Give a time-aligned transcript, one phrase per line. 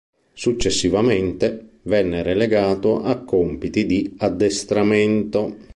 [0.33, 5.57] Successivamente, venne relegato a compiti di addestramento.